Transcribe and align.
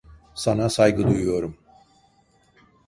Sana 0.35 0.69
saygı 0.69 1.03
duyuyorum. 1.07 1.57